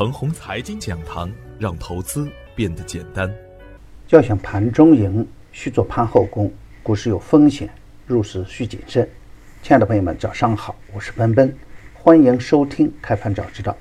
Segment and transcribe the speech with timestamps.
[0.00, 3.30] 程红财经讲堂，让投资变得简单。
[4.08, 6.50] 要想盘中赢，需做盘后功。
[6.82, 7.68] 股市有风险，
[8.06, 9.06] 入市需谨慎。
[9.62, 11.54] 亲爱的朋友们，早上好，我是奔奔，
[11.92, 13.76] 欢迎收听开盘早知道。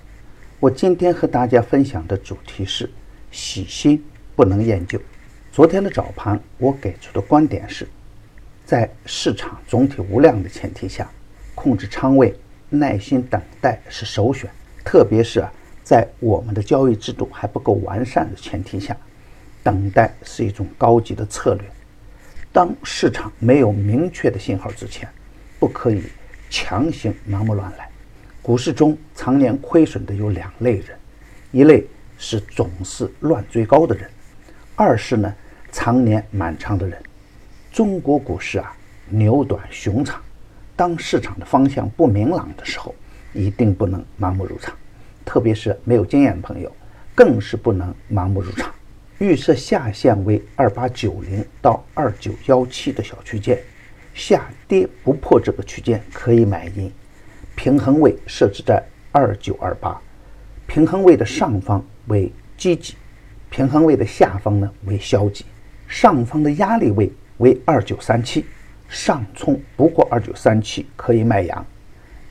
[0.60, 2.92] 我今天和大家分享的主题是：
[3.32, 4.04] 喜新
[4.36, 5.00] 不能厌旧。
[5.54, 7.88] 昨天的早盘，我给出的观点是，
[8.66, 11.10] 在市场总体无量的前提下，
[11.56, 12.38] 控制仓位。
[12.68, 14.52] 耐心等待是首选，
[14.84, 15.50] 特别是啊，
[15.84, 18.96] 在我们的交易制度还不够完善的前提下，
[19.64, 21.64] 等待是一种高级的策略。
[22.52, 25.08] 当市场没有明确的信号之前，
[25.60, 26.04] 不可以
[26.50, 27.90] 强行盲目乱来。
[28.42, 30.98] 股市中常年亏损的有两类人，
[31.52, 31.86] 一类
[32.18, 34.10] 是总是乱追高的人，
[34.76, 35.34] 二是呢
[35.72, 37.02] 常年满仓的人。
[37.72, 38.76] 中国股市啊，
[39.10, 40.20] 牛短熊长。
[40.76, 42.96] 当市场的方向不明朗的时候，
[43.34, 44.76] 一定不能盲目入场，
[45.30, 46.72] 特别是没有经验的朋友，
[47.14, 48.74] 更是不能盲目入场。
[49.20, 53.60] 预设下限为二八九零到二九幺七的小区间，
[54.16, 56.92] 下跌不破这个区间可以买进。
[57.56, 60.02] 平衡位设置在二九二八，
[60.66, 62.96] 平衡位的上方为积极，
[63.52, 65.46] 平衡位的下方呢为消极，
[65.88, 68.44] 上方的压力位为二九三七。
[68.88, 71.64] 上冲不过二九三七可以卖阳，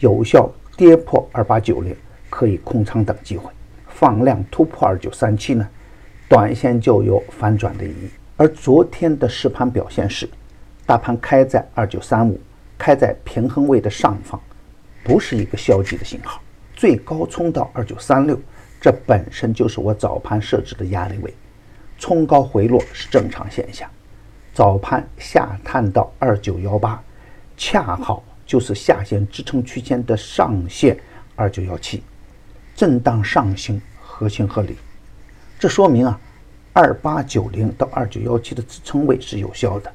[0.01, 1.95] 有效跌破二八九零
[2.31, 3.51] 可以空仓等机会，
[3.89, 5.69] 放量突破二九三七呢，
[6.29, 8.11] 短线就有反转的意义。
[8.37, 10.29] 而昨天的实盘表现是，
[10.87, 12.41] 大盘开在二九三五，
[12.79, 14.41] 开在平衡位的上方，
[15.03, 16.41] 不是一个消极的信号。
[16.75, 18.41] 最高冲到二九三六，
[18.81, 21.35] 这本身就是我早盘设置的压力位，
[21.99, 23.91] 冲高回落是正常现象。
[24.55, 27.03] 早盘下探到二九幺八，
[27.57, 30.97] 恰好就是下限支撑区间的上限
[31.35, 32.03] 二九幺七，
[32.79, 34.77] 震荡上行合情合理。
[35.59, 36.21] 这说明啊，
[36.73, 39.93] 二八九零到二九幺七的支撑位是有效的。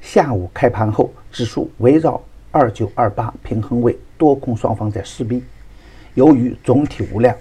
[0.00, 5.42] 下午开盘后，指数围绕二九二八平衡位，多空双方在撕逼。
[6.14, 7.36] 由于总体无量，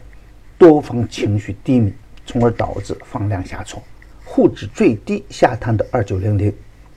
[0.58, 1.94] 多方情绪低迷，
[2.26, 3.80] 从而导致放量下挫。
[4.26, 6.52] 沪指最低下探的二九零零，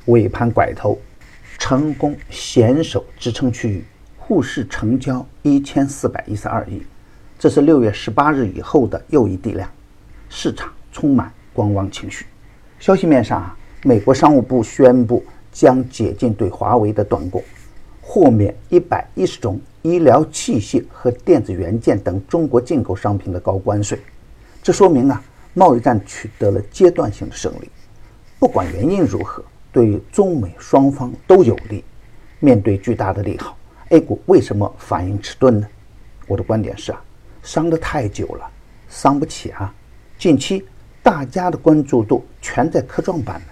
[0.06, 0.98] 尾盘拐头，
[1.58, 3.84] 成功险守支撑区域。
[4.16, 6.82] 沪市成交一千四百一十二亿，
[7.42, 9.68] 这是六月十八日以后的又一地量，
[10.28, 12.24] 市场充满观望情绪。
[12.78, 17.42] 消息面上啊，美国商务部宣布将解禁对华为的断供，
[18.00, 23.98] 豁免一百一十种医疗器械和电子元件等中国进口商品的高关税。
[24.62, 25.20] 这说明啊。
[25.52, 27.68] 贸易战取得了阶段性的胜利，
[28.38, 31.82] 不管原因如何，对于中美双方都有利。
[32.38, 33.58] 面对巨大的利好
[33.88, 35.66] ，A 股为什么反应迟钝呢？
[36.28, 37.02] 我的观点是啊，
[37.42, 38.50] 伤得太久了，
[38.88, 39.72] 伤不起啊。
[40.18, 40.64] 近期
[41.02, 43.46] 大家的关注度全在科创板呢，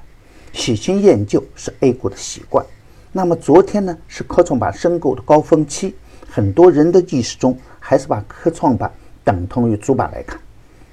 [0.53, 2.65] 喜新厌旧是 A 股的习惯。
[3.13, 5.95] 那么昨天呢，是科创板申购的高峰期，
[6.29, 8.91] 很多人的意识中还是把科创板
[9.25, 10.41] 等同于主板来看，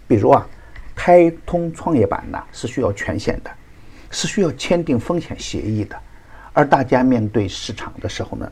[0.07, 0.47] 比如啊。
[0.99, 3.51] 开通创业板呢是需要权限的，
[4.09, 5.95] 是需要签订风险协议的，
[6.53, 8.51] 而大家面对市场的时候呢，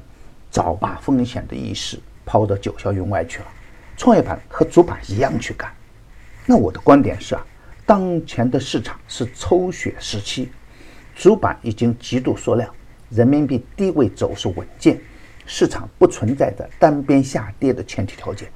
[0.52, 3.46] 早把风险的意识抛到九霄云外去了。
[3.98, 5.72] 创业板和主板一样去干。
[6.46, 7.46] 那我的观点是啊，
[7.86, 10.50] 当前的市场是抽血时期，
[11.16, 12.70] 主板已经极度缩量，
[13.10, 15.00] 人民币低位走势稳健，
[15.46, 18.50] 市场不存在着单边下跌的前提条件，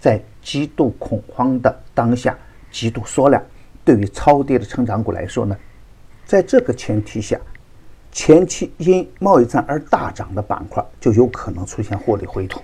[0.00, 2.36] 在极度恐慌的当下。
[2.70, 3.42] 极度缩量，
[3.82, 5.56] 对于超跌的成长股来说呢，
[6.26, 7.40] 在这个前提下，
[8.12, 12.60] 前期因贸易战而大涨的板块就有可能出现获利回吐，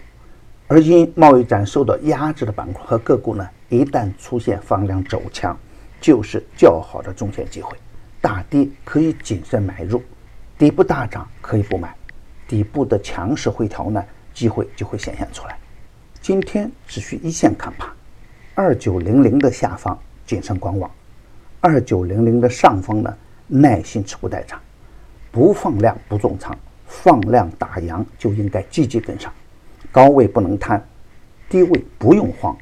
[0.66, 5.56] 而因贸易战受到压制的板块和个股呢，一旦出现放量走强，
[6.00, 7.76] 就是较好的中线机会。
[8.20, 10.02] 大跌可以谨慎买入，
[10.56, 11.94] 底部大涨可以不买，
[12.48, 14.02] 底部的强势回调呢，
[14.32, 15.58] 机会就会显现出来。
[16.22, 17.86] 今天只需一线看盘。
[18.54, 20.90] 二九零零的下方谨慎观望，
[21.60, 23.14] 二九零零的上方呢
[23.46, 24.58] 耐心持股待涨，
[25.30, 26.56] 不放量不重仓，
[26.86, 29.30] 放量打阳就应该积极跟上，
[29.94, 30.84] 高位不能贪，
[31.48, 32.58] 低位不用慌，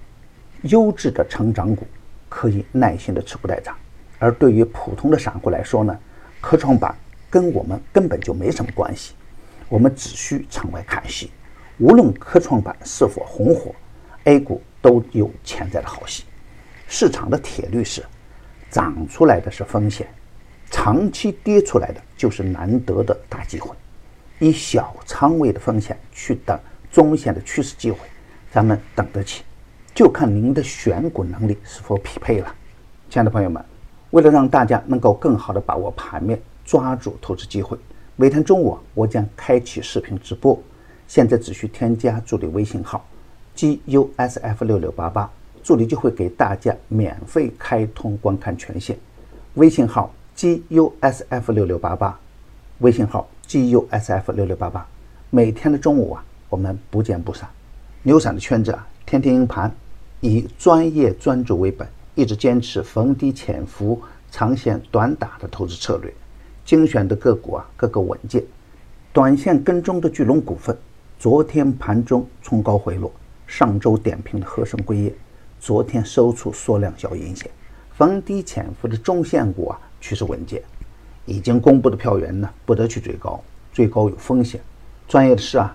[0.65, 1.87] 优质的成长股
[2.29, 3.75] 可以耐心的持股待涨，
[4.19, 5.99] 而对于普通的散户来说呢，
[6.43, 6.95] 科创板
[7.31, 9.15] 跟我们根本就没什么关系，
[9.71, 11.31] 我们只需场外看戏，
[11.79, 13.75] 无论科创板是否红火
[14.25, 14.61] ，A 股。
[14.83, 16.25] 都有潜在的好戏。
[16.89, 18.03] 市场的铁律是：
[18.69, 20.09] 涨出来的是风险，
[20.73, 23.73] 长期跌出来的就是难得的大机会。
[24.41, 26.59] 以小仓位的风险去等
[26.93, 27.99] 中线的趋势机会，
[28.53, 29.43] 咱们等得起。
[29.95, 32.55] 就看您的选股能力是否匹配了。
[33.11, 33.63] 亲爱的朋友们，
[34.11, 37.77] 为了让大家能够更好的把握盘面，抓住投资机会，
[38.15, 40.59] 每天中午我将开启视频直播。
[41.09, 43.05] 现在只需添加助理微信号
[43.55, 45.31] gusf 六六八八，
[45.63, 48.97] 助理就会给大家免费开通观看权限。
[49.55, 52.19] 微信号 gusf 六六八八，
[52.79, 54.87] 微信号 gusf 六六八八。
[55.29, 57.49] 每天的中午啊，我们不见不散。
[58.03, 59.75] 牛散的圈子啊，天天赢盘，
[60.21, 63.99] 以专业专注为本，一直坚持逢低潜伏、
[64.31, 66.13] 长线短打的投资策略。
[66.63, 68.45] 精选的个股啊，个个稳健。
[69.15, 70.77] 短线跟踪的巨龙股份。
[71.19, 73.11] 昨天盘中冲高回落，
[73.47, 75.15] 上周点评的和盛硅业，
[75.59, 77.51] 昨天收出缩量小阴线，
[77.97, 80.61] 逢低潜伏的中线股啊趋势稳健，
[81.25, 83.41] 已经公布的票源呢不得去追高，
[83.73, 84.61] 追高有风险，
[85.09, 85.75] 专业的事啊